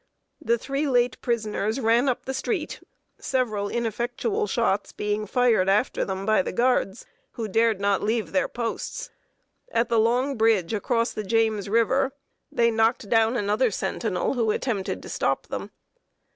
[0.41, 2.81] The three late prisoners ran up the street,
[3.19, 8.47] several ineffectual shots being fired after them by the guards, who dared not leave their
[8.47, 9.11] posts.
[9.71, 12.13] At the long bridge across the James River
[12.51, 15.69] they knocked down another sentinel, who attempted to stop them.